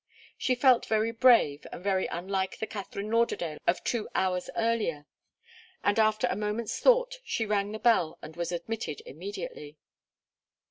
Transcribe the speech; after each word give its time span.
She 0.35 0.55
felt 0.55 0.87
very 0.87 1.11
brave, 1.11 1.67
and 1.71 1.83
very 1.83 2.07
unlike 2.07 2.57
the 2.57 2.65
Katharine 2.65 3.11
Lauderdale 3.11 3.59
of 3.67 3.83
two 3.83 4.09
hours 4.15 4.49
earlier, 4.55 5.05
and 5.83 5.99
after 5.99 6.25
a 6.25 6.35
moment's 6.35 6.79
thought, 6.79 7.19
she 7.23 7.45
rang 7.45 7.71
the 7.71 7.77
bell 7.77 8.17
and 8.23 8.35
was 8.35 8.51
admitted 8.51 9.03
immediately. 9.05 9.77